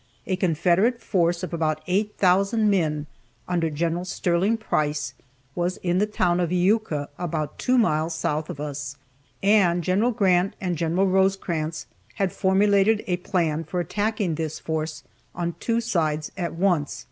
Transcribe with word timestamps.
A 0.25 0.35
Confederate 0.35 0.99
force 0.99 1.43
of 1.43 1.53
about 1.53 1.83
eight 1.85 2.17
thousand 2.17 2.71
men 2.71 3.05
under 3.47 3.69
Gen. 3.69 4.03
Sterling 4.03 4.57
Price 4.57 5.13
was 5.53 5.77
at 5.85 5.99
the 5.99 6.07
town 6.07 6.39
of 6.39 6.49
Iuka, 6.49 7.09
about 7.19 7.59
two 7.59 7.77
miles 7.77 8.15
south 8.15 8.49
of 8.49 8.59
us, 8.59 8.95
and 9.43 9.83
Gen. 9.83 10.09
Grant 10.13 10.55
and 10.59 10.75
Gen. 10.75 10.95
Rosecrans 10.95 11.85
had 12.15 12.33
formulated 12.33 13.03
a 13.05 13.17
plan 13.17 13.63
for 13.63 13.79
attacking 13.79 14.33
this 14.33 14.57
force 14.57 15.03
on 15.35 15.53
two 15.59 15.79
sides 15.79 16.31
at 16.35 16.55
once. 16.55 16.99